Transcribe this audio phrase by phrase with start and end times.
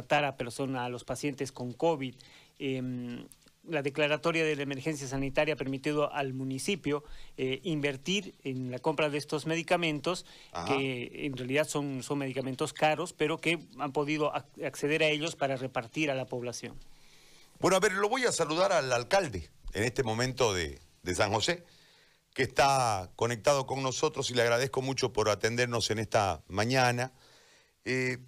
[0.00, 2.14] tratar a personas, a los pacientes con COVID.
[2.58, 3.26] Em,
[3.64, 7.04] la declaratoria de la emergencia sanitaria ha permitido al municipio
[7.36, 10.24] eh, invertir en la compra de estos medicamentos,
[10.66, 14.32] que en realidad son, son medicamentos caros, pero que han podido
[14.64, 16.74] acceder a ellos para repartir a la población.
[17.60, 20.80] Bueno, a ver, lo voy a saludar al alcalde en este momento de,
[21.14, 21.64] San José,
[22.32, 27.12] que está conectado con nosotros y le agradezco mucho por atendernos en esta mañana.
[27.84, 28.18] Eh,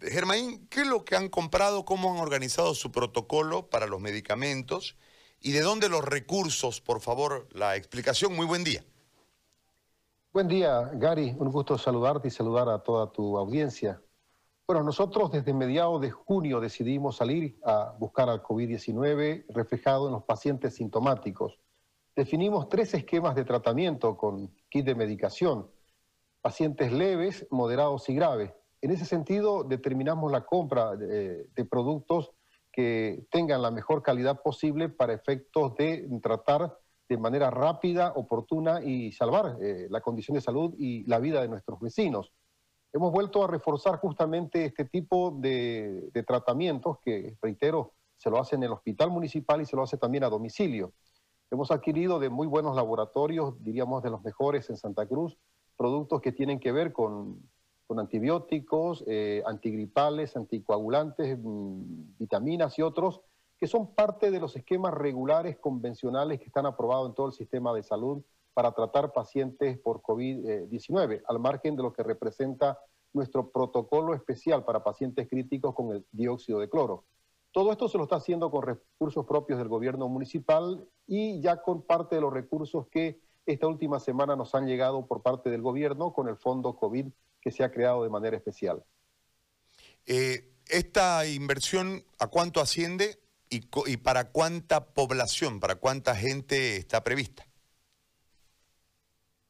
[0.00, 1.84] Germain, ¿qué es lo que han comprado?
[1.84, 4.96] ¿Cómo han organizado su protocolo para los medicamentos?
[5.40, 6.80] ¿Y de dónde los recursos?
[6.80, 8.34] Por favor, la explicación.
[8.36, 8.84] Muy buen día.
[10.32, 11.34] Buen día, Gary.
[11.38, 14.02] Un gusto saludarte y saludar a toda tu audiencia.
[14.66, 20.24] Bueno, nosotros desde mediados de junio decidimos salir a buscar al COVID-19 reflejado en los
[20.24, 21.58] pacientes sintomáticos.
[22.14, 25.70] Definimos tres esquemas de tratamiento con kit de medicación,
[26.42, 28.52] pacientes leves, moderados y graves
[28.86, 32.30] en ese sentido, determinamos la compra de, productos
[32.70, 36.78] que tengan la mejor calidad posible para efectos de tratar
[37.08, 41.48] de manera rápida, oportuna y salvar eh, la condición de salud y la vida de
[41.48, 42.32] nuestros vecinos.
[42.92, 48.54] Hemos vuelto a reforzar justamente este tipo de, de, tratamientos que, reitero, se lo hace
[48.54, 50.92] en el hospital municipal y se lo hace también a domicilio.
[51.50, 55.36] Hemos adquirido de muy buenos laboratorios, diríamos de los mejores en Santa Cruz,
[55.76, 57.42] productos que tienen que ver con
[57.86, 63.20] con antibióticos, eh, antigripales, anticoagulantes, mm, vitaminas y otros,
[63.58, 67.72] que son parte de los esquemas regulares convencionales que están aprobados en todo el sistema
[67.72, 68.22] de salud
[68.54, 72.78] para tratar pacientes por COVID-19, al margen de lo que representa
[73.12, 77.04] nuestro protocolo especial para pacientes críticos con el dióxido de cloro.
[77.52, 81.82] Todo esto se lo está haciendo con recursos propios del gobierno municipal y ya con
[81.82, 86.12] parte de los recursos que esta última semana nos han llegado por parte del gobierno
[86.12, 87.06] con el fondo COVID
[87.46, 88.82] que se ha creado de manera especial.
[90.04, 93.60] Eh, ¿Esta inversión a cuánto asciende y,
[93.98, 97.46] para cuánta población, para cuánta gente está prevista?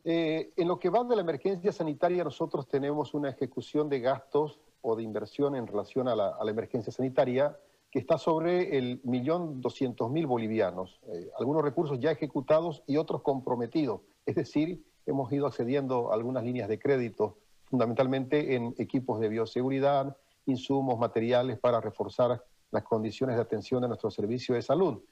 [0.04, 4.60] Eh, en lo que va de la emergencia sanitaria, nosotros tenemos una ejecución de gastos
[4.82, 7.58] o de inversión en relación a la, emergencia sanitaria
[7.90, 11.00] que está sobre el millón doscientos mil bolivianos.
[11.14, 14.02] Eh, algunos recursos ya ejecutados y otros comprometidos.
[14.26, 17.38] Es decir, hemos ido accediendo a algunas líneas de crédito
[17.76, 20.16] fundamentalmente en equipos de bioseguridad,
[20.46, 25.02] insumos, materiales para reforzar las condiciones de atención de nuestro servicio de salud.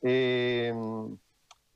[0.00, 0.72] Eh,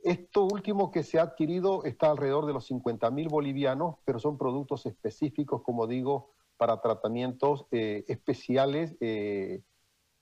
[0.02, 4.38] esto último que se ha adquirido está alrededor de los 50 mil bolivianos, pero son
[4.38, 9.60] productos específicos, como digo, para tratamientos eh, especiales, eh,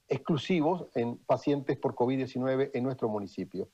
[0.09, 3.69] exclusivos en pacientes por COVID-19 en nuestro municipio.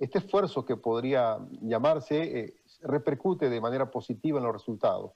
[0.00, 5.12] Este esfuerzo que podría llamarse repercute de manera positiva en los resultados.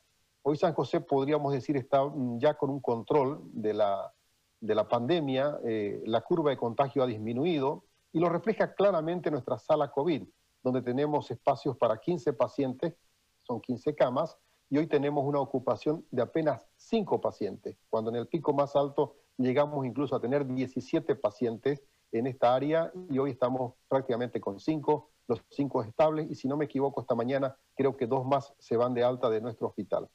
[0.48, 4.14] Hoy San José, podríamos decir, está mm, ya con un control de la,
[4.60, 9.58] de la pandemia, eh, la curva de contagio ha disminuido y lo refleja claramente nuestra
[9.58, 10.22] sala COVID,
[10.62, 12.94] donde tenemos espacios para 15 pacientes,
[13.42, 14.38] son 15 camas,
[14.70, 19.16] y hoy tenemos una ocupación de apenas 5 pacientes, cuando en el pico más alto
[19.38, 21.82] llegamos incluso a tener 17 pacientes
[22.12, 26.56] en esta área y hoy estamos prácticamente con 5, los 5 estables, y si no
[26.56, 30.08] me equivoco, esta mañana creo que dos más se van de alta de nuestro hospital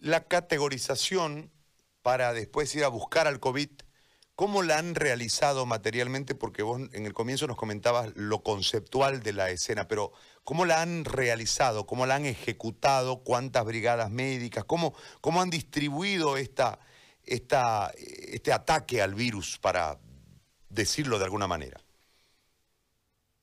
[0.00, 1.50] la categorización
[2.02, 3.70] para después ir a buscar al COVID,
[4.34, 6.34] ¿cómo la han realizado materialmente?
[6.34, 10.12] Porque vos en el comienzo nos comentabas lo conceptual de la escena, pero
[10.42, 11.86] ¿cómo la han realizado?
[11.86, 13.22] ¿Cómo la han ejecutado?
[13.22, 14.64] ¿Cuántas brigadas médicas?
[14.64, 16.78] ¿Cómo, cómo han distribuido esta,
[17.22, 19.98] esta, este ataque al virus, para
[20.70, 21.80] decirlo de alguna manera?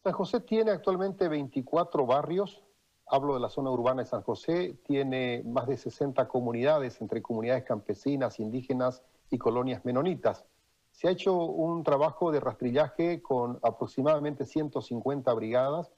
[0.04, 2.64] San José tiene actualmente 24 barrios
[3.10, 7.64] hablo de la zona urbana de San José, tiene más de 60 comunidades entre comunidades
[7.64, 10.46] campesinas, indígenas y colonias menonitas.
[10.92, 15.92] Se ha hecho un trabajo de rastrillaje con aproximadamente 150 brigadas,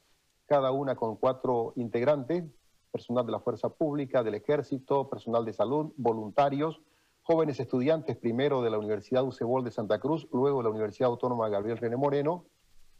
[0.45, 2.43] cada una con cuatro integrantes,
[2.91, 6.81] personal de la fuerza pública, del ejército, personal de salud, voluntarios,
[7.21, 11.49] jóvenes estudiantes primero de la Universidad UCEBOL de Santa Cruz, luego de la Universidad Autónoma
[11.49, 12.45] Gabriel René Moreno,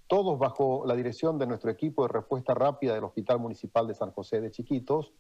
[0.10, 4.12] todos bajo la dirección de nuestro equipo de respuesta rápida del Hospital Municipal de San
[4.12, 5.14] José de Chiquitos,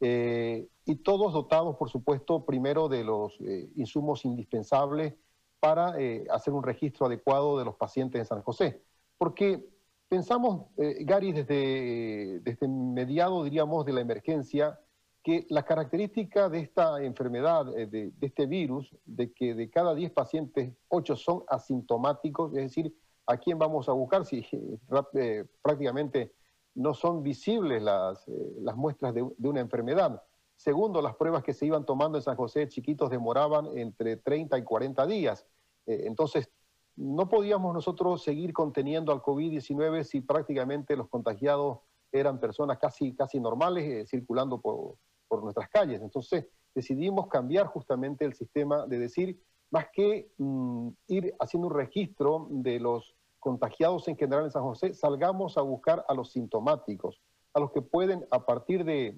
[0.00, 5.14] eh, y todos dotados, por supuesto, primero de los eh, insumos indispensables
[5.58, 8.82] para eh, hacer un registro adecuado de los pacientes en San José.
[9.18, 9.66] Porque
[10.08, 14.78] pensamos, Gary, desde, desde mediado, diríamos, de la emergencia,
[15.24, 20.12] que la característica de esta enfermedad, de, de este virus, de que de cada 10
[20.12, 22.94] pacientes, 8 son asintomáticos, es decir,
[23.26, 24.46] ¿a quién vamos a buscar si
[25.14, 26.32] eh, prácticamente
[26.74, 30.22] no son visibles las, eh, las muestras de, una enfermedad?
[30.56, 34.62] Segundo, las pruebas que se iban tomando en San José chiquitos demoraban entre 30 y
[34.62, 35.46] 40 días.
[35.86, 36.50] Eh, entonces,
[36.96, 41.80] no podíamos nosotros seguir conteniendo al COVID-19 si prácticamente los contagiados
[42.10, 44.96] eran personas casi, casi normales eh, circulando por,
[45.28, 46.00] por, nuestras calles.
[46.00, 52.46] Entonces decidimos cambiar justamente el sistema de decir, más que mm, ir haciendo un registro
[52.50, 53.15] de los
[53.46, 57.22] contagiados en general en San José, salgamos a buscar a los sintomáticos,
[57.54, 59.16] a los que pueden a partir de,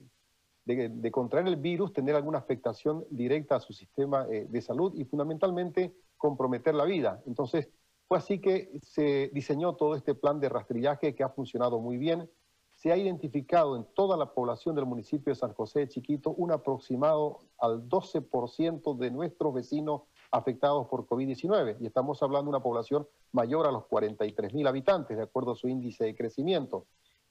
[1.10, 5.94] contraer el virus tener alguna afectación directa a su sistema eh, de salud y fundamentalmente
[6.18, 7.22] comprometer la vida.
[7.26, 7.70] Entonces,
[8.06, 12.30] fue así que se diseñó todo este plan de rastrillaje que ha funcionado muy bien.
[12.76, 16.52] Se ha identificado en toda la población del municipio de San José de Chiquito un
[16.52, 21.76] aproximado al 12% de nuestros vecinos afectados por COVID-19.
[21.80, 25.56] Y estamos hablando de una población mayor a los 43 mil habitantes, de acuerdo a
[25.56, 26.86] su índice de crecimiento.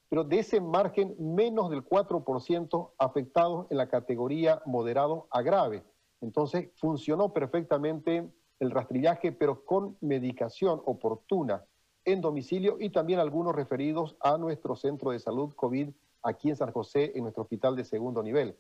[0.09, 5.83] Pero de ese margen, menos del 4% afectados en la categoría moderado a grave.
[6.21, 11.65] Entonces, funcionó perfectamente el rastrillaje, pero con medicación oportuna
[12.05, 15.89] en domicilio y también algunos referidos a nuestro centro de salud COVID
[16.23, 18.57] aquí en San José, en nuestro hospital de segundo nivel.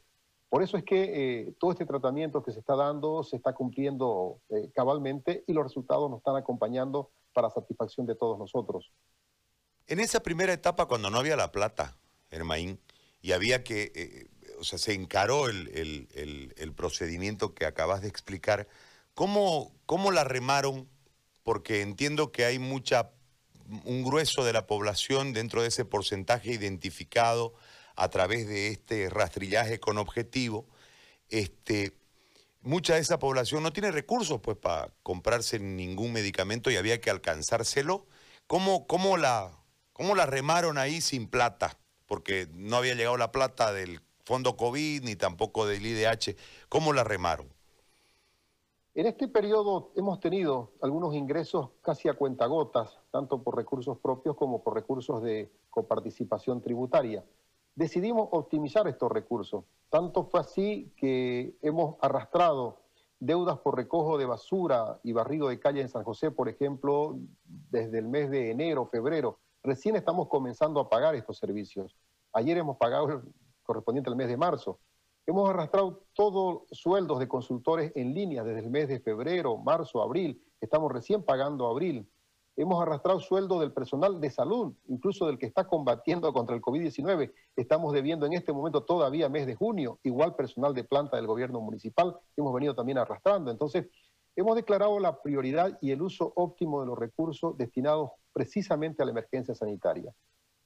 [0.49, 1.03] Por eso es que
[1.41, 5.63] eh, todo este tratamiento que se está dando se está cumpliendo eh, cabalmente y los
[5.63, 8.91] resultados nos están acompañando para satisfacción de todos nosotros.
[9.87, 11.97] En esa primera etapa, cuando no había la plata,
[12.29, 12.79] Hermaín,
[13.21, 14.27] y había que, eh,
[14.59, 15.69] o sea, se encaró el,
[16.55, 18.67] el procedimiento que acabas de explicar,
[19.17, 20.87] ¿Cómo, ¿Cómo la remaron?
[21.41, 23.09] Porque entiendo que hay mucha,
[23.83, 27.55] un grueso de la población dentro de ese porcentaje identificado
[27.97, 30.65] a través de este rastrillaje con objetivo.
[31.29, 31.93] Este,
[32.61, 37.09] mucha de esa población no tiene recursos pues para comprarse ningún medicamento y había que
[37.09, 38.05] alcanzárselo.
[38.45, 39.51] ¿Cómo, cómo, la,
[39.93, 41.77] ¿Cómo la remaron ahí sin plata?
[42.05, 46.35] Porque no había llegado la plata del fondo COVID ni tampoco del IDH.
[46.69, 47.47] ¿Cómo la remaron?
[48.93, 54.63] En este periodo hemos tenido algunos ingresos casi a cuentagotas, tanto por recursos propios como
[54.63, 57.23] por recursos de coparticipación tributaria.
[57.77, 59.63] Decidimos optimizar estos recursos.
[59.91, 62.81] Tanto fue así que hemos arrastrado
[63.19, 67.99] deudas por recojo de basura y barrido de calle en San José, por ejemplo, desde
[67.99, 69.37] el mes de enero, febrero.
[69.61, 71.95] Recién estamos comenzando a pagar estos servicios.
[72.33, 73.21] Ayer hemos pagado
[73.61, 74.79] correspondiente al mes de marzo.
[75.27, 80.43] Hemos arrastrado todos sueldos de consultores en línea desde el mes de febrero, marzo, abril.
[80.59, 82.09] Estamos recién pagando abril.
[82.59, 87.31] Hemos arrastrado sueldo del personal de salud, incluso del que está combatiendo contra el COVID-19.
[87.55, 91.61] Estamos debiendo en este momento todavía mes de junio, igual personal de planta del gobierno
[91.61, 92.17] municipal.
[92.35, 93.51] Hemos venido también arrastrando.
[93.51, 93.85] Entonces,
[94.35, 99.11] hemos declarado la prioridad y el uso óptimo de los recursos destinados precisamente a la
[99.11, 100.11] emergencia sanitaria.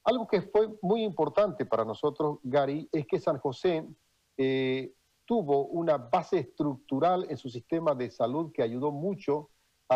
[0.04, 3.86] Algo que fue muy importante para nosotros, Gary, es que San José
[4.38, 4.94] eh,
[5.26, 9.50] tuvo una base estructural en su sistema de salud que ayudó mucho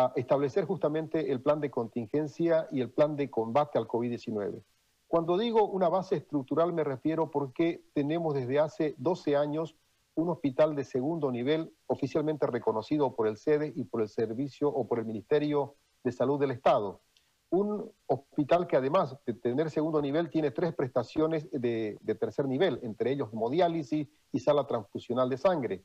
[0.05, 4.63] a establecer justamente el plan de contingencia y el plan de combate al COVID-19.
[5.07, 9.75] Cuando digo una base estructural me refiero porque tenemos desde hace 12 años
[10.15, 14.87] un hospital de segundo nivel oficialmente reconocido por el SEDE y por el Servicio o
[14.87, 17.01] por el Ministerio de Salud del Estado
[17.49, 23.11] un hospital que además de tener segundo nivel tiene tres prestaciones de, tercer nivel, entre
[23.11, 25.83] ellos hemodiálisis y sala transfusional de sangre.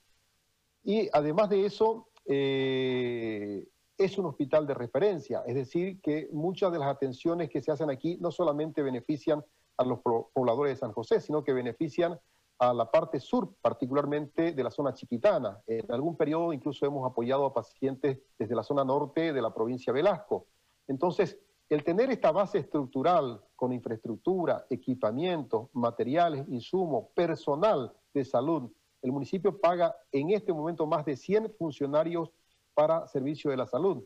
[0.82, 3.68] Y además de eso, eh,
[3.98, 7.90] es un hospital de referencia, es decir, que muchas de las atenciones que se hacen
[7.90, 9.44] aquí no solamente benefician
[9.76, 12.18] a los pobladores de San José, sino que benefician
[12.58, 15.60] a la parte sur, particularmente de la zona chiquitana.
[15.66, 19.92] En algún periodo incluso hemos apoyado a pacientes desde la zona norte de la provincia
[19.92, 20.46] Velasco.
[20.86, 28.70] Entonces, el tener esta base estructural con infraestructura, equipamiento, materiales, insumos, personal de salud,
[29.00, 32.30] el municipio paga en este momento más de 100 funcionarios
[32.74, 34.04] para servicio de la salud.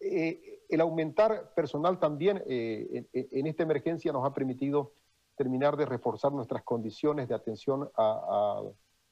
[0.00, 4.92] Eh, el aumentar personal también eh, en, esta emergencia nos ha permitido
[5.36, 8.62] terminar de reforzar nuestras condiciones de atención a,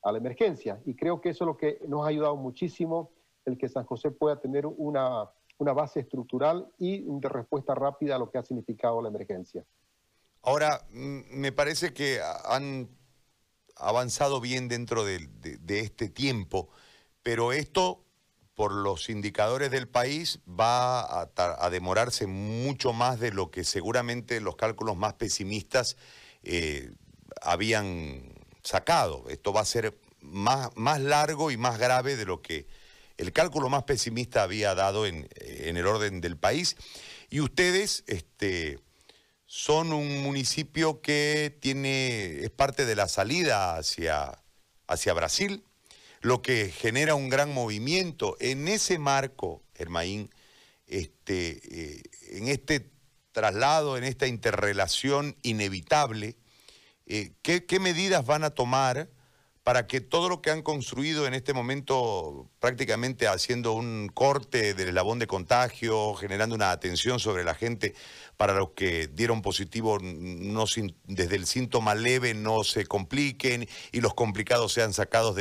[0.04, 0.80] la emergencia.
[0.84, 3.10] Y creo que eso es lo que nos ha ayudado muchísimo,
[3.44, 8.30] el que San José pueda tener una base estructural y de respuesta rápida a lo
[8.30, 9.64] que ha significado la emergencia.
[10.46, 12.88] Ahora, me parece que han
[13.74, 15.28] avanzado bien dentro de,
[15.68, 16.68] este tiempo,
[17.22, 18.05] pero esto,
[18.56, 24.56] por los indicadores del país, va a, demorarse mucho más de lo que seguramente los
[24.56, 25.98] cálculos más pesimistas
[26.42, 26.90] eh,
[27.42, 28.32] habían
[28.62, 29.26] sacado.
[29.28, 32.66] Esto va a ser más, más largo y más grave de lo que
[33.18, 36.76] el cálculo más pesimista había dado en, el orden del país.
[37.28, 38.78] Y ustedes este,
[39.44, 44.42] son un municipio que tiene, es parte de la salida hacia,
[44.86, 45.62] hacia Brasil,
[46.26, 48.36] lo que genera un gran movimiento.
[48.40, 50.28] En ese marco, Hermaín,
[50.88, 52.02] este, eh,
[52.32, 52.90] en este
[53.30, 56.36] traslado, en esta interrelación inevitable,
[57.06, 59.08] eh, ¿qué, medidas van a tomar
[59.62, 64.88] para que todo lo que han construido en este momento, prácticamente haciendo un corte del
[64.88, 67.94] eslabón de contagio, generando una atención sobre la gente,
[68.36, 70.64] para los que dieron positivo no
[71.04, 75.36] desde el síntoma leve no se compliquen y los complicados sean sacados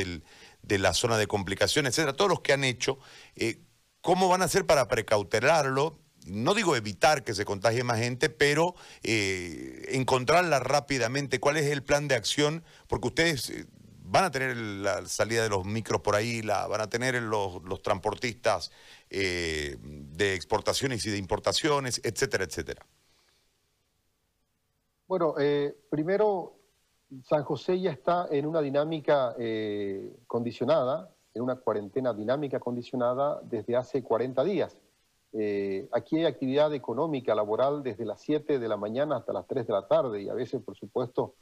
[0.68, 2.98] de la zona de complicaciones, etcétera, todos los que han hecho,
[3.36, 3.60] eh,
[4.02, 6.00] ¿cómo van a hacer para precautelarlo?
[6.28, 11.40] no digo evitar que se contagie más gente, pero eh, encontrarla rápidamente.
[11.40, 12.64] ¿Cuál es el plan de acción?
[12.88, 13.68] Porque ustedes eh,
[14.00, 18.72] van a tener la salida de los micros por ahí, van a tener los, transportistas
[19.08, 22.84] de exportaciones y de importaciones, etcétera, etcétera.
[25.06, 25.36] Bueno,
[25.92, 26.58] primero,
[27.24, 29.36] San José ya está en una dinámica
[30.28, 34.78] condicionada, en una cuarentena dinámica condicionada desde hace 40 días.
[35.38, 39.68] Eh, aquí hay actividad económica, laboral, desde las 7 de la mañana hasta las 3
[39.68, 41.36] de la tarde y a veces, por supuesto,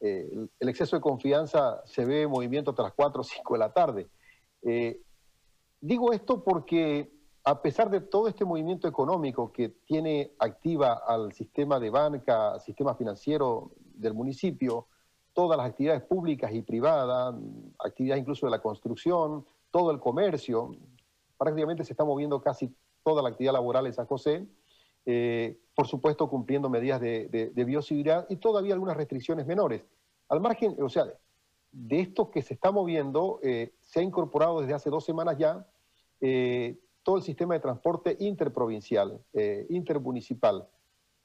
[0.00, 0.28] eh,
[0.58, 3.72] el, exceso de confianza se ve en movimiento hasta las 4 o 5 de la
[3.72, 4.08] tarde.
[4.62, 5.00] Eh,
[5.80, 7.12] digo esto porque
[7.44, 12.96] a pesar de todo este movimiento económico que tiene activa al sistema de banca, sistema
[12.96, 14.88] financiero del municipio,
[15.36, 17.34] todas las actividades públicas y privadas,
[17.84, 20.74] actividades incluso de la construcción, todo el comercio,
[21.36, 22.74] prácticamente se está moviendo casi
[23.04, 24.46] toda la actividad laboral en San José,
[25.04, 29.82] eh, por supuesto cumpliendo medidas de, de, bioseguridad y todavía algunas restricciones menores.
[30.30, 31.04] Al margen, o sea,
[31.70, 35.66] de esto que se está moviendo, eh, se ha incorporado desde hace dos semanas ya
[36.22, 39.20] eh, todo el sistema de transporte interprovincial,
[39.68, 40.66] intermunicipal.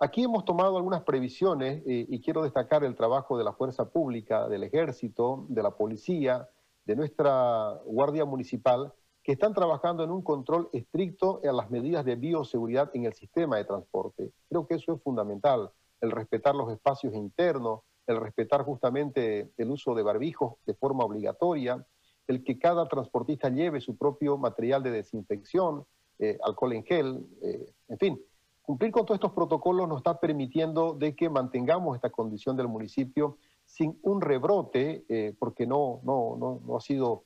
[0.03, 4.63] Aquí hemos tomado algunas previsiones y quiero destacar el trabajo de la fuerza pública, del
[4.63, 6.49] ejército, de la policía,
[6.85, 8.91] de nuestra guardia municipal,
[9.21, 13.57] que están trabajando en un control estricto en las medidas de bioseguridad en el sistema
[13.57, 14.31] de transporte.
[14.49, 15.69] Creo que eso es fundamental,
[16.01, 21.85] el respetar los espacios internos, el respetar justamente el uso de barbijos de forma obligatoria,
[22.25, 25.85] el que cada transportista lleve su propio material de desinfección,
[26.17, 28.25] eh, alcohol en gel, eh, en fin.
[28.71, 33.37] Cumplir con todos estos protocolos nos está permitiendo de que mantengamos esta condición del municipio
[33.65, 37.25] sin un rebrote, eh, porque no, no, no, no, ha sido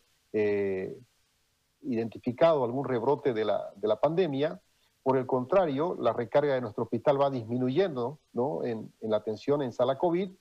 [1.84, 4.60] identificado algún rebrote de la, de la pandemia.
[5.04, 8.64] Por el contrario, la recarga de nuestro hospital va disminuyendo ¿no?
[8.64, 10.32] en, en, la atención en sala COVID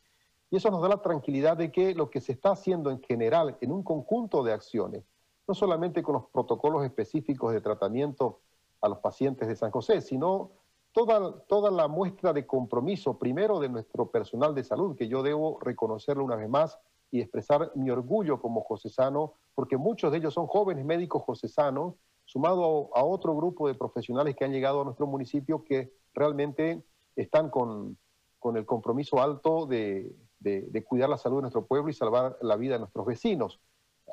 [0.50, 3.58] y eso nos da la tranquilidad de que lo que se está haciendo en general
[3.60, 5.04] en un conjunto de acciones,
[5.46, 8.40] no solamente con los protocolos específicos de tratamiento
[8.80, 10.63] a los pacientes de San José, sino
[10.94, 15.58] toda, toda la muestra de compromiso, primero de nuestro personal de salud, que yo debo
[15.60, 16.78] reconocerlo una vez más,
[17.10, 22.90] y expresar mi orgullo como josesano, porque muchos de ellos son jóvenes médicos josesanos, sumado
[22.94, 26.82] a, otro grupo de profesionales que han llegado a nuestro municipio que realmente
[27.14, 27.98] están con,
[28.38, 32.56] con el compromiso alto de, de, cuidar la salud de nuestro pueblo y salvar la
[32.56, 33.60] vida de nuestros vecinos.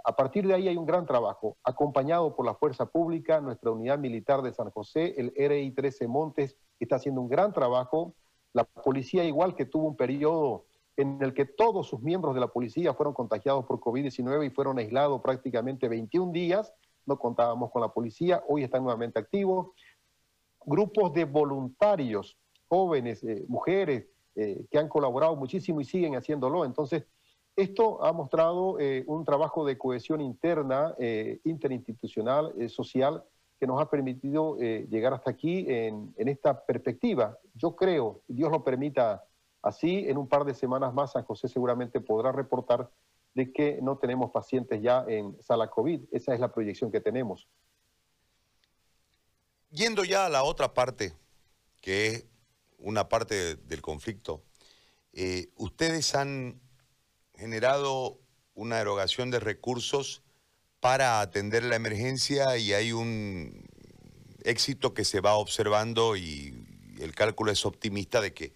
[0.03, 3.97] A partir de ahí hay un gran trabajo, acompañado por la Fuerza Pública, nuestra unidad
[3.97, 8.15] militar de San José, el RI 13 Montes, está haciendo un gran trabajo.
[8.53, 10.65] La policía, igual que tuvo un periodo
[10.97, 14.77] en el que todos sus miembros de la policía fueron contagiados por COVID-19 y fueron
[14.77, 16.73] aislados prácticamente 21 días.
[17.05, 19.69] No contábamos con la policía, hoy están nuevamente activos.
[20.63, 26.63] Grupos de voluntarios, jóvenes, eh, mujeres, eh, que han colaborado muchísimo y siguen haciéndolo.
[26.65, 27.05] Entonces,
[27.55, 30.95] esto ha mostrado eh, un trabajo de cohesión interna,
[31.43, 33.25] interinstitucional, social,
[33.61, 37.37] que nos ha permitido llegar hasta aquí en, en esta perspectiva.
[37.53, 39.23] Yo creo, Dios lo permita,
[39.61, 42.89] Así, en un par de semanas más, San José seguramente podrá reportar
[43.35, 46.01] de que no tenemos pacientes ya en sala COVID.
[46.11, 47.47] Esa es la proyección que tenemos.
[49.69, 51.13] Yendo ya a la otra parte,
[51.79, 52.25] que es
[52.79, 54.41] una parte del conflicto,
[55.13, 56.59] eh, ustedes han
[57.35, 58.19] generado
[58.55, 60.23] una erogación de recursos
[60.81, 63.63] para atender la emergencia y hay un
[64.43, 66.65] éxito que se va observando y
[66.99, 68.53] el cálculo es optimista de que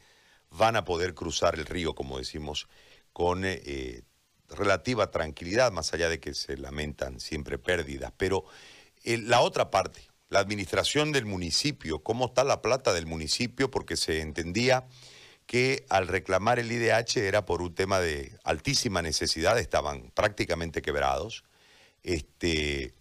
[0.49, 2.67] van a poder cruzar el río, como decimos,
[3.13, 4.01] con eh,
[4.49, 8.11] relativa tranquilidad, más allá de que se lamentan siempre pérdidas.
[8.17, 8.45] Pero
[9.03, 13.97] eh, la otra parte, la administración del municipio, cómo está la plata del municipio, porque
[13.97, 14.87] se entendía
[15.45, 21.43] que al reclamar el IDH era por un tema de altísima necesidad, estaban prácticamente quebrados.
[22.05, 22.93] Este,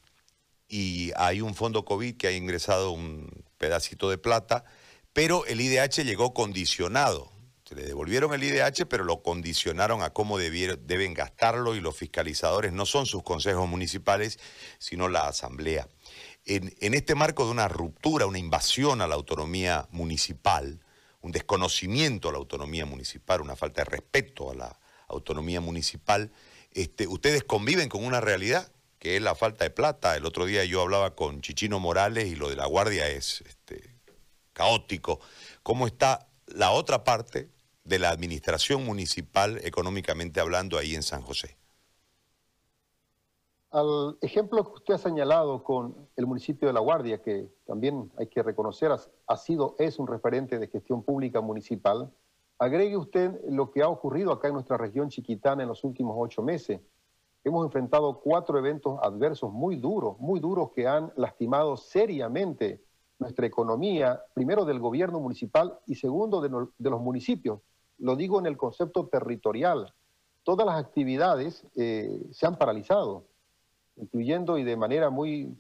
[0.67, 4.65] y hay un fondo COVID que ha ingresado un pedacito de plata,
[5.13, 7.31] pero el IDH llegó condicionado
[7.69, 12.73] Se le devolvieron el IDH, pero lo condicionaron a cómo deben gastarlo y los fiscalizadores
[12.73, 14.39] no son sus consejos municipales,
[14.79, 15.87] sino la asamblea.
[16.47, 20.81] En, en este marco de una ruptura, una invasión a la autonomía municipal,
[21.21, 26.33] un desconocimiento a la autonomía municipal, una falta de respeto a la autonomía municipal,
[26.73, 28.71] este, ustedes conviven con una realidad
[29.05, 30.17] que es la falta de plata.
[30.17, 34.01] El otro día yo hablaba con Chichino Morales y lo de la Guardia es este,
[34.55, 35.21] caótico.
[35.63, 37.51] ¿Cómo está la otra parte
[37.85, 41.59] de la administración municipal económicamente hablando ahí en San José?
[43.73, 48.29] Al ejemplo que usted ha señalado con el municipio de La Guardia, que también hay
[48.29, 52.11] que reconocer ha sido, es un referente de gestión pública municipal,
[52.59, 56.43] agregue usted lo que ha ocurrido acá en nuestra región chiquitana en los últimos ocho
[56.43, 56.81] meses.
[57.45, 62.83] Hemos enfrentado cuatro eventos adversos muy duros, muy duros que han lastimado seriamente
[63.19, 67.61] nuestra economía, primero del gobierno municipal y segundo de, los municipios.
[67.99, 69.95] Lo digo en el concepto territorial.
[70.43, 73.27] Todas las actividades eh, se han paralizado
[73.97, 75.57] incluyendo y de manera muy,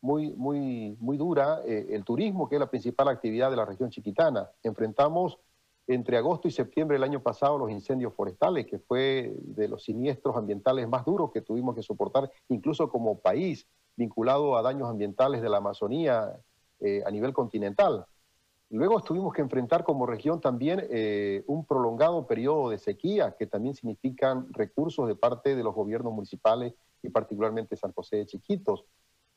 [0.00, 3.90] muy, muy, muy dura eh, el turismo, que es la principal actividad de la región
[3.90, 4.50] chiquitana.
[4.62, 5.38] Enfrentamos
[5.86, 10.36] entre agosto y septiembre del año pasado los incendios forestales, que fue de los siniestros
[10.36, 15.48] ambientales más duros que tuvimos que soportar, incluso como país, vinculado a daños ambientales de
[15.48, 16.38] la Amazonía
[16.80, 18.06] eh, a nivel continental.
[18.70, 23.74] Luego tuvimos que enfrentar como región también eh, un prolongado periodo de sequía, que también
[23.74, 28.84] significan recursos de parte de los gobiernos municipales y particularmente San José de Chiquitos.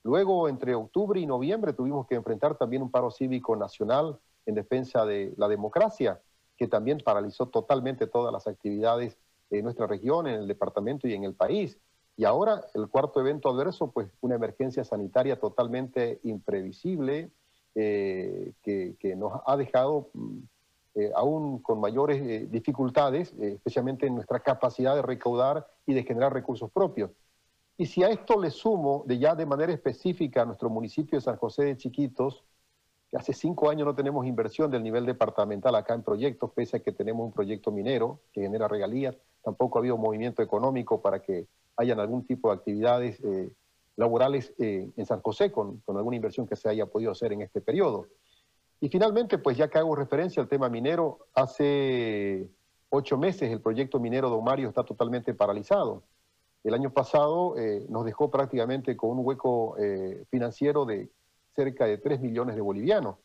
[0.04, 5.06] Luego, entre octubre y noviembre, tuvimos que enfrentar también un paro cívico nacional en defensa
[5.06, 6.22] de la democracia,
[6.58, 9.18] que también paralizó totalmente todas las actividades
[9.50, 11.80] en nuestra región, en el departamento y en el país.
[12.18, 17.32] Y ahora el cuarto evento adverso, pues una emergencia sanitaria totalmente imprevisible
[17.76, 20.38] eh, que, nos ha dejado mm,
[20.96, 26.34] eh, aún con mayores eh, dificultades, especialmente en nuestra capacidad de recaudar y de generar
[26.34, 27.12] recursos propios.
[27.78, 31.22] Y si a esto le sumo de ya de manera específica a nuestro municipio de
[31.22, 32.44] San José de Chiquitos,
[33.14, 36.92] hace cinco años no tenemos inversión del nivel departamental acá en proyectos, pese a que
[36.92, 42.00] tenemos un proyecto minero que genera regalías, tampoco ha habido movimiento económico para que hayan
[42.00, 43.50] algún tipo de actividades eh,
[43.96, 47.62] laborales eh, en San José con, alguna inversión que se haya podido hacer en este
[47.62, 48.08] periodo.
[48.80, 52.48] Y finalmente, pues ya que hago referencia al tema minero, hace
[52.90, 56.04] ocho meses el proyecto minero Don Mario está totalmente paralizado.
[56.64, 59.76] El año pasado eh, nos dejó prácticamente con un hueco
[60.30, 61.10] financiero de
[61.58, 63.16] cerca de 3 millones de bolivianos.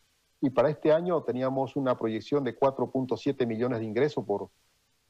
[0.41, 4.49] Y para este año teníamos una proyección de 4.7 millones de ingresos por,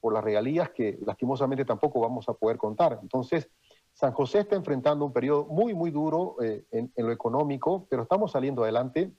[0.00, 2.98] por las regalías que lastimosamente tampoco vamos a poder contar.
[3.00, 3.48] Entonces,
[3.94, 8.02] San José está enfrentando un periodo muy, muy duro eh, en, en, lo económico, pero
[8.02, 9.12] estamos saliendo adelante,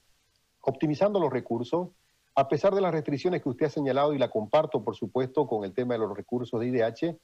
[0.61, 1.89] optimizando los recursos,
[2.35, 5.63] a pesar de las restricciones que usted ha señalado y la comparto, por supuesto, con
[5.63, 7.17] el tema de los recursos de IDH,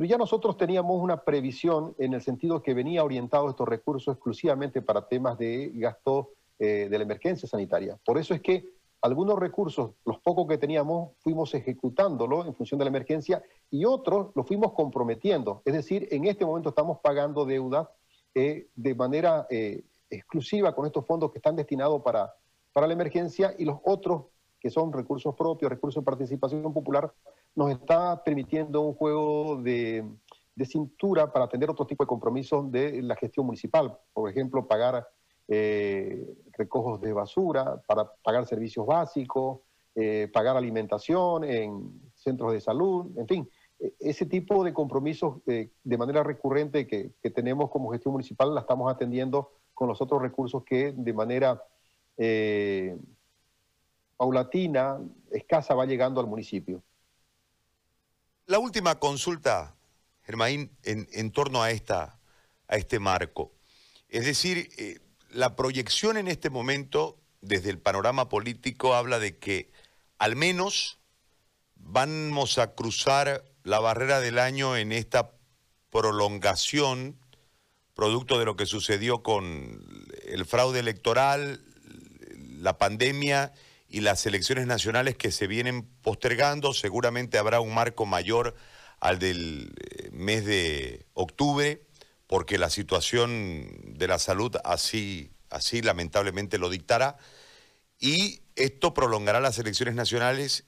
[0.00, 4.80] pero ya nosotros teníamos una previsión en el sentido que venía orientado estos recursos exclusivamente
[4.80, 7.98] para temas de gasto eh, de la emergencia sanitaria.
[8.02, 8.64] Por eso es que
[9.02, 14.28] algunos recursos, los pocos que teníamos, fuimos ejecutándolo en función de la emergencia y otros
[14.34, 15.60] los fuimos comprometiendo.
[15.66, 17.90] Es decir, en este momento estamos pagando deuda
[18.34, 22.32] eh, de manera eh, exclusiva con estos fondos que están destinados para,
[22.72, 24.22] para la emergencia y los otros
[24.60, 27.12] que son recursos propios, recursos de participación popular,
[27.54, 30.04] nos está permitiendo un juego de,
[30.64, 33.98] cintura para atender otro tipo de compromisos de la gestión municipal.
[34.12, 35.08] Por ejemplo, pagar
[35.48, 39.60] eh, recojos de basura, para pagar servicios básicos,
[39.94, 43.48] eh, pagar alimentación en centros de salud, en fin.
[43.78, 48.54] E, ese tipo de compromisos eh, de manera recurrente que, que, tenemos como gestión municipal
[48.54, 51.62] la estamos atendiendo con los otros recursos que de manera
[54.18, 56.82] paulatina, escasa, va llegando al municipio.
[58.50, 59.76] La última consulta,
[60.24, 62.18] Germain, en, torno a, esta,
[62.66, 63.52] a este marco.
[64.08, 64.98] Es decir, eh,
[65.30, 69.70] la proyección en este momento, desde el panorama político, habla de que
[70.18, 70.98] al menos
[71.76, 75.30] vamos a cruzar la barrera del año en esta
[75.90, 77.20] prolongación,
[77.94, 81.62] producto de lo que sucedió con el fraude electoral,
[82.58, 83.52] la pandemia
[83.90, 86.72] y las elecciones nacionales que se vienen postergando.
[86.72, 88.54] Seguramente habrá un marco mayor
[89.00, 91.86] al del eh, mes de octubre,
[92.28, 97.18] porque la situación de la salud así, así lamentablemente lo dictará.
[97.98, 100.64] Y esto prolongará las elecciones nacionales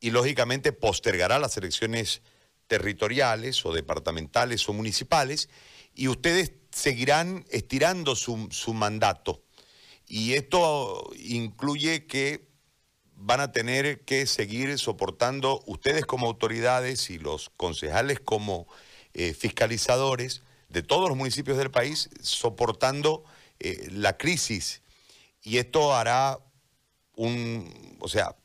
[0.00, 2.22] y lógicamente postergará las elecciones
[2.66, 5.50] territoriales o departamentales o municipales
[5.94, 9.43] y ustedes seguirán estirando su, su mandato
[10.14, 12.46] y esto incluye que
[13.16, 18.68] van a tener que seguir soportando ustedes como autoridades y los concejales como
[19.12, 23.24] eh, fiscalizadores de todos los municipios del país, soportando
[23.58, 24.82] eh, la crisis.
[25.42, 26.38] Y esto hará
[27.16, 28.36] un, o sea,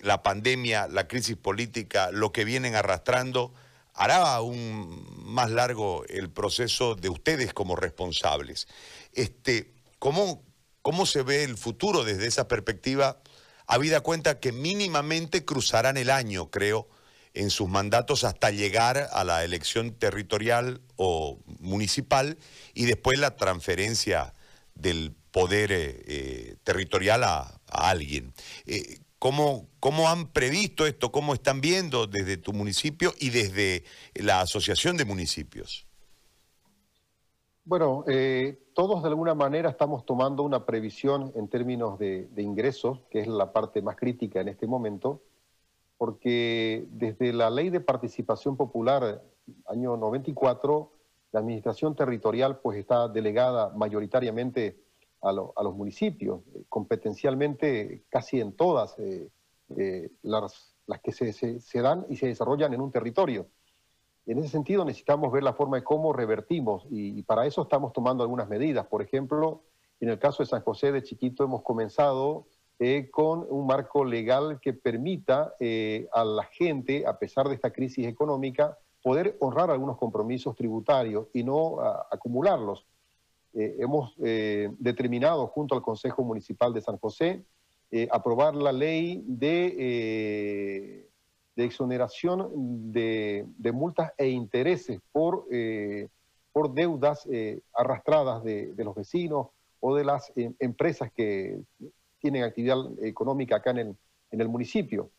[0.00, 3.54] la pandemia, la crisis política, lo que vienen arrastrando,
[3.94, 8.66] hará aún más largo el proceso de ustedes como responsables.
[9.12, 10.42] Este, ¿cómo,
[10.82, 13.20] ¿Cómo se ve el futuro desde esa perspectiva?
[13.66, 16.88] Habida cuenta que mínimamente cruzarán el año, creo,
[17.34, 22.36] en sus mandatos hasta llegar a la elección territorial o municipal
[22.74, 24.34] y después la transferencia
[24.74, 28.34] del poder eh, eh, territorial a, alguien.
[28.66, 31.10] Eh, ¿cómo, ¿Cómo han previsto esto?
[31.10, 35.86] ¿Cómo están viendo desde tu municipio y desde la Asociación de Municipios?
[37.64, 43.20] Bueno, eh, todos de alguna manera estamos tomando una previsión en términos de, ingresos, que
[43.20, 45.22] es la parte más crítica en este momento,
[45.96, 49.22] porque desde la ley de participación popular,
[49.66, 50.92] año 94,
[51.30, 54.80] la administración territorial pues está delegada mayoritariamente
[55.20, 59.30] a, los municipios, competencialmente casi en todas eh,
[59.76, 63.46] eh, las, que se dan y se desarrollan en un territorio.
[64.26, 68.22] En ese sentido necesitamos ver la forma de cómo revertimos y, para eso estamos tomando
[68.22, 68.86] algunas medidas.
[68.86, 69.62] Por ejemplo,
[70.00, 72.46] en el caso de San José de Chiquito hemos comenzado
[72.78, 77.72] eh, con un marco legal que permita eh, a la gente, a pesar de esta
[77.72, 81.80] crisis económica, poder honrar algunos compromisos tributarios y no
[82.10, 82.86] acumularlos.
[83.54, 87.44] Eh, hemos determinado junto al Consejo Municipal de San José
[88.10, 91.11] aprobar la ley de
[91.56, 96.08] de exoneración de, multas e intereses por, eh,
[96.52, 99.48] por deudas eh, arrastradas de, los vecinos
[99.80, 101.60] o de las eh, empresas que
[102.20, 103.96] tienen actividad económica acá en el,
[104.30, 105.10] en el municipio.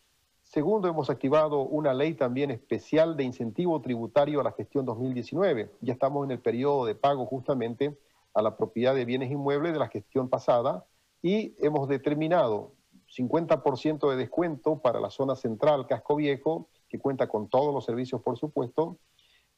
[0.43, 5.71] Segundo, hemos activado una ley también especial de incentivo tributario a la gestión 2019.
[5.81, 7.97] Ya estamos en el periodo de pago justamente
[8.33, 10.85] a la propiedad de bienes inmuebles de la gestión pasada
[11.21, 12.71] y hemos determinado
[13.15, 18.21] 50% de descuento para la zona central, Casco Viejo, que cuenta con todos los servicios,
[18.21, 18.97] por supuesto.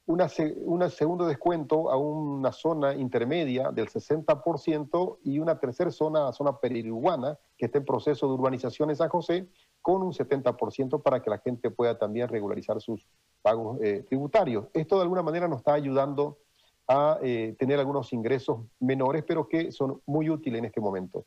[0.07, 7.39] Un segundo descuento a una zona intermedia del 60% y una tercera zona, zona periurbana,
[7.57, 9.47] que está en proceso de urbanización en San José,
[9.81, 13.07] con un 70% para que la gente pueda también regularizar sus
[13.41, 14.67] pagos eh, tributarios.
[14.73, 16.37] Esto de alguna manera nos está ayudando
[16.87, 21.25] a eh, tener algunos ingresos menores, pero que son muy útiles en este momento.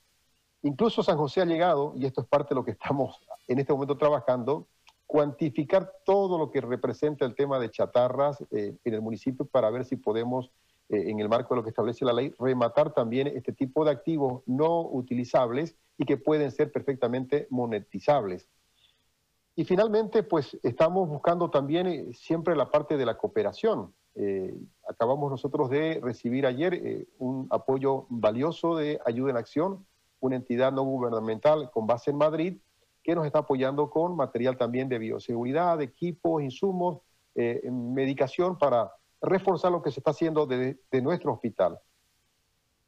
[0.63, 3.73] Incluso San José ha llegado, y esto es parte de lo que estamos en este
[3.73, 4.67] momento trabajando,
[5.07, 9.87] cuantificar todo lo que representa el tema de chatarras eh, en el municipio para ver
[9.87, 10.51] si podemos,
[10.91, 13.93] eh, en el marco de lo que establece la ley, rematar también este tipo de
[13.93, 18.49] activos no utilizables y que pueden ser perfectamente monetizables.
[19.57, 23.95] Y finalmente, pues estamos buscando también eh, siempre la parte de la cooperación.
[24.89, 29.87] acabamos nosotros de recibir ayer un apoyo valioso de ayuda en acción
[30.21, 32.59] una entidad no gubernamental con base en Madrid,
[33.03, 36.99] que nos está apoyando con material también de bioseguridad, equipos, insumos,
[37.35, 41.79] eh, medicación para reforzar lo que se está haciendo de, nuestro hospital.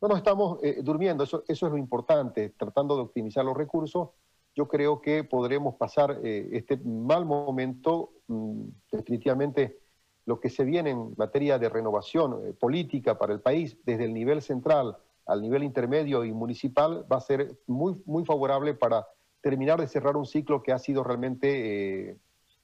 [0.01, 4.11] No nos estamos eh, durmiendo, eso, eso es lo importante, tratando de optimizar los recursos.
[4.55, 9.79] Yo creo que podremos pasar eh, este mal momento, mm, definitivamente
[10.27, 14.43] lo que se viene en materia de renovación política para el país desde el nivel
[14.43, 14.99] central
[15.31, 19.07] al nivel intermedio y municipal va a ser muy, muy favorable para
[19.40, 22.16] terminar de cerrar un ciclo que ha sido realmente eh,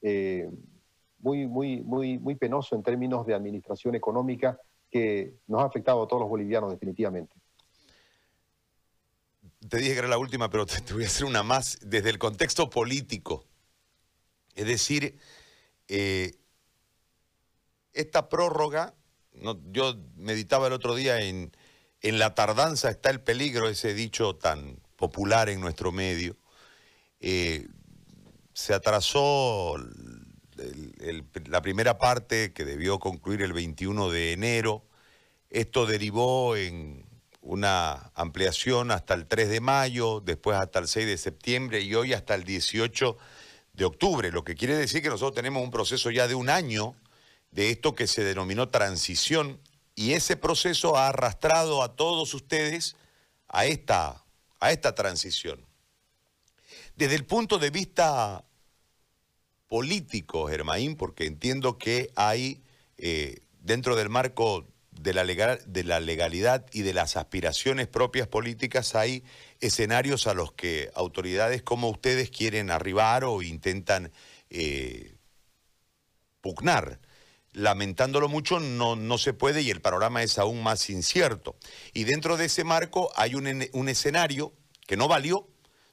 [0.03, 0.51] eh,
[1.21, 4.59] muy, muy, muy, muy penoso en términos de administración económica
[4.91, 7.37] que nos ha afectado a todos los bolivianos definitivamente.
[9.69, 12.19] Te dije que era la última, pero te, voy a hacer una más desde el
[12.19, 13.45] contexto político.
[14.57, 15.17] Es decir,
[15.87, 16.35] eh,
[17.93, 18.95] esta prórroga,
[19.71, 21.53] yo meditaba el otro día en,
[22.09, 26.37] en la tardanza está el peligro, ese dicho tan popular en nuestro medio.
[27.19, 27.67] Eh,
[28.53, 29.75] se atrasó
[31.47, 34.87] la primera parte que debió concluir el 21 de enero.
[35.51, 37.05] Esto derivó en
[37.41, 42.13] una ampliación hasta el 3 de mayo, después hasta el 6 de septiembre y hoy
[42.13, 43.17] hasta el 18
[43.73, 46.95] de octubre, lo que quiere decir que nosotros tenemos un proceso ya de un año
[47.51, 49.61] de esto que se denominó transición
[49.97, 52.95] y ese proceso ha arrastrado a todos ustedes
[53.49, 54.25] a esta,
[54.61, 55.65] a esta transición.
[56.95, 58.45] Desde el punto de vista
[59.69, 62.63] político, Germaín, porque entiendo que hay,
[62.99, 68.95] eh, dentro del marco de la, de la legalidad y de las aspiraciones propias políticas
[68.95, 69.25] hay
[69.61, 74.13] escenarios a los que autoridades como ustedes quieren arribar o intentan
[74.51, 75.15] eh,
[76.41, 77.01] pugnar.
[77.57, 81.57] Lamentándolo mucho, no, no se puede y el panorama es aún más incierto.
[81.95, 84.53] Y dentro de ese marco hay un, un escenario
[84.87, 85.49] que no valió,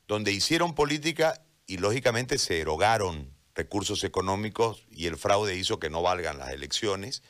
[0.06, 6.02] donde hicieron política y lógicamente se erogaron recursos económicos y el fraude hizo que no
[6.02, 7.23] valgan las elecciones.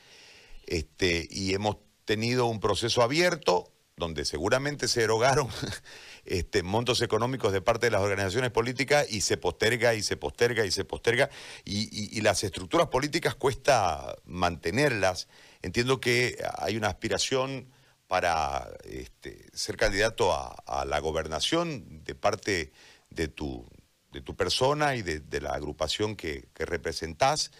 [0.66, 5.48] Este, y hemos tenido un proceso abierto donde seguramente se erogaron
[6.24, 10.64] este, montos económicos de parte de las organizaciones políticas y se posterga y se posterga
[10.64, 11.30] y se posterga
[11.64, 15.28] y, las estructuras políticas cuesta mantenerlas.
[15.62, 17.68] Entiendo que hay una aspiración
[18.08, 22.72] para este, ser candidato a, la gobernación de parte
[23.10, 23.68] de tu,
[24.10, 27.50] de tu persona y de, la agrupación que, que representás.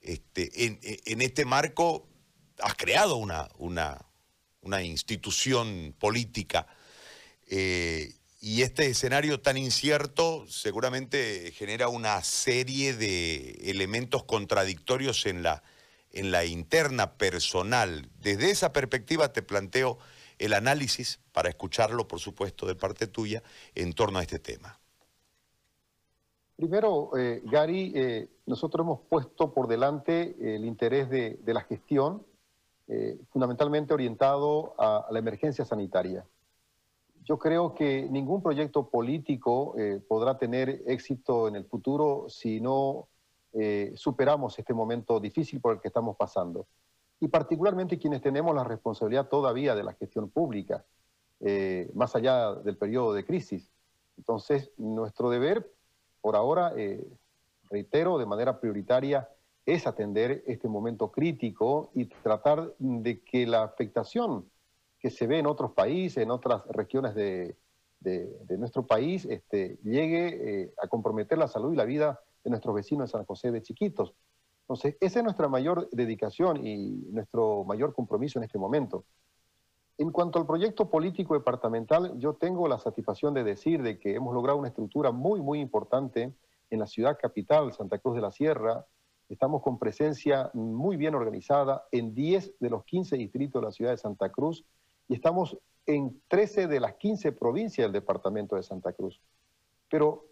[0.00, 2.08] Este, en, este marco
[2.60, 3.48] has creado una,
[4.64, 6.66] una institución política.
[7.48, 15.62] Eh, y este escenario tan incierto seguramente genera una serie de elementos contradictorios en la,
[16.10, 18.10] en la interna personal.
[18.20, 19.98] Desde esa perspectiva te planteo
[20.38, 23.42] el análisis, para escucharlo, por supuesto, de parte tuya,
[23.74, 24.78] en torno a este tema.
[26.56, 32.26] Primero, eh, Gary, eh, nosotros hemos puesto por delante el interés de, de la gestión
[32.86, 36.22] eh, fundamentalmente orientado a, la emergencia sanitaria.
[37.22, 43.08] Yo creo que ningún proyecto político eh, podrá tener éxito en el futuro si no
[43.54, 46.66] eh, superamos este momento difícil por el que estamos pasando.
[47.20, 50.84] Y particularmente quienes tenemos la responsabilidad todavía de la gestión pública,
[51.94, 53.70] más allá del periodo de crisis.
[54.16, 55.70] Entonces, nuestro deber,
[56.20, 56.72] por ahora,
[57.70, 59.28] reitero, de manera prioritaria,
[59.66, 64.50] es atender este momento crítico y tratar de que la afectación
[64.98, 67.56] que se ve en otros países, en otras regiones de,
[68.58, 73.08] nuestro país, este, llegue eh, a comprometer la salud y la vida de nuestros vecinos
[73.08, 74.14] de San José de Chiquitos.
[74.64, 79.04] Entonces, esa es nuestra mayor dedicación y nuestro mayor compromiso en este momento.
[79.96, 84.34] En cuanto al proyecto político departamental, yo tengo la satisfacción de decir de que hemos
[84.34, 86.34] logrado una estructura muy, muy importante
[86.70, 88.86] en la ciudad capital, Santa Cruz de la Sierra,
[89.28, 93.90] Estamos con presencia muy bien organizada en 10 de los 15 distritos de la ciudad
[93.92, 94.64] de Santa Cruz
[95.08, 95.56] y estamos
[95.86, 99.20] en 13 de las 15 provincias del departamento de Santa Cruz.
[99.88, 100.26] Pero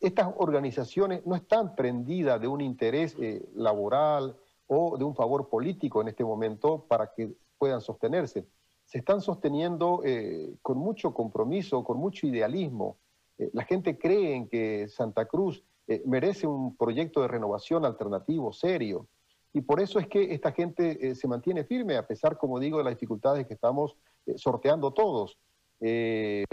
[0.00, 6.00] estas organizaciones no están prendidas de un interés eh, laboral o de un favor político
[6.00, 8.46] en este momento para que puedan sostenerse.
[8.84, 12.98] Se están sosteniendo eh, con mucho compromiso, con mucho idealismo.
[13.38, 18.52] Eh, la gente cree en que Santa Cruz eh, merece un proyecto de renovación alternativo,
[18.52, 19.06] serio.
[19.52, 22.78] Y por eso es que esta gente eh, se mantiene firme, a pesar, como digo,
[22.78, 25.38] de las dificultades que estamos eh, sorteando todos.
[25.80, 26.46] de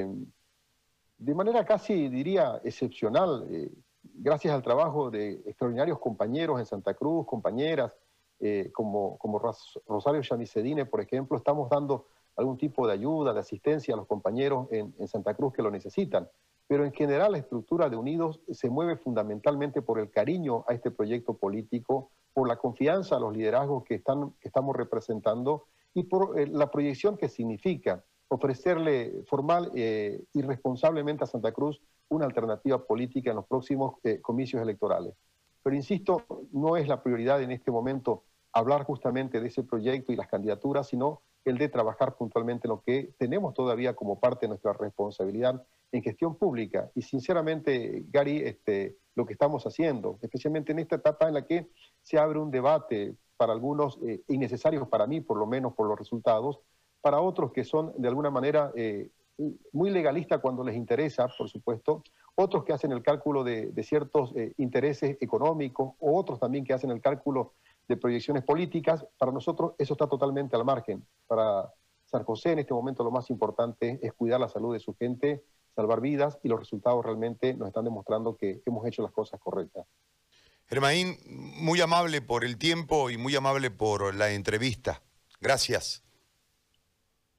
[1.35, 3.47] manera casi, diría, excepcional,
[4.01, 7.93] gracias al trabajo de extraordinarios compañeros en Santa Cruz, compañeras,
[8.73, 13.97] como, como Rosario Chamicedine, por ejemplo, estamos dando algún tipo de ayuda, de asistencia a
[13.97, 16.27] los compañeros en, en Santa Cruz que lo necesitan
[16.71, 20.89] pero en general la estructura de Unidos se mueve fundamentalmente por el cariño a este
[20.89, 26.47] proyecto político, por la confianza a los liderazgos que, están, estamos representando y por eh,
[26.47, 33.31] la proyección que significa ofrecerle formal eh, y responsablemente a Santa Cruz una alternativa política
[33.31, 35.13] en los próximos eh, comicios electorales.
[35.61, 40.15] Pero insisto, no es la prioridad en este momento hablar justamente de ese proyecto y
[40.15, 44.51] las candidaturas, sino el de trabajar puntualmente en lo que tenemos todavía como parte de
[44.51, 46.91] nuestra responsabilidad en gestión pública.
[46.95, 51.69] Y sinceramente, Gary, este, lo que estamos haciendo, especialmente en esta etapa en la que
[52.01, 55.97] se abre un debate para algunos eh, innecesarios para mí, por lo menos por los
[55.97, 56.59] resultados,
[57.01, 59.09] para otros que son de alguna manera eh,
[59.73, 62.03] muy legalistas cuando les interesa, por supuesto,
[62.35, 66.91] otros que hacen el cálculo de, ciertos eh, intereses económicos, o otros también que hacen
[66.91, 67.53] el cálculo
[67.87, 71.05] de proyecciones políticas, para nosotros eso está totalmente al margen.
[71.27, 71.73] Para
[72.05, 75.43] San José en este momento lo más importante es cuidar la salud de su gente,
[75.75, 79.85] salvar vidas y los resultados realmente nos están demostrando que hemos hecho las cosas correctas.
[80.67, 85.01] Germaín, muy amable por el tiempo y muy amable por la entrevista.
[85.41, 86.03] Gracias.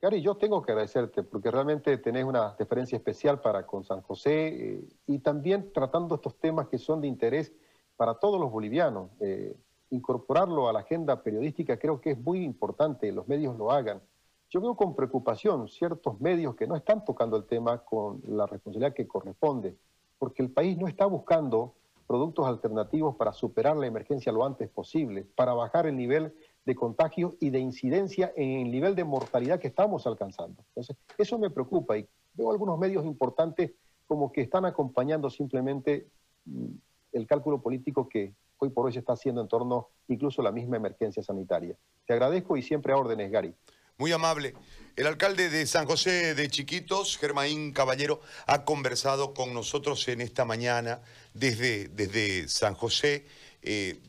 [0.03, 4.49] Gary, yo tengo que agradecerte porque realmente tenés una deferencia especial para con San José
[4.49, 7.53] eh, y también tratando estos temas que son de interés
[7.97, 9.11] para todos los bolivianos.
[9.21, 9.57] Eh,
[9.91, 14.03] incorporarlo a la agenda periodística creo que es muy importante, los medios lo hagan.
[14.53, 18.93] Yo veo con preocupación ciertos medios que no están tocando el tema con la responsabilidad
[18.93, 19.79] que corresponde,
[20.19, 21.73] porque el país no está buscando
[22.07, 26.35] productos alternativos para superar la emergencia lo antes posible, para bajar el nivel
[26.67, 30.63] de contagio y de incidencia en el nivel de mortalidad que estamos alcanzando.
[30.69, 33.73] Entonces, eso me preocupa y veo algunos medios importantes
[34.07, 36.09] como que están acompañando simplemente
[36.45, 36.67] mm,
[37.13, 40.53] el cálculo político que hoy por hoy se está haciendo en torno incluso a la
[40.53, 41.75] misma emergencia sanitaria.
[42.07, 43.55] Te agradezco y siempre a órdenes, Gary.
[43.99, 44.55] Muy amable.
[44.97, 50.45] El alcalde de San José de Chiquitos, Germaín Caballero, ha conversado con nosotros en esta
[50.45, 51.01] mañana
[51.33, 53.27] desde, desde San José.
[53.63, 54.01] Eh,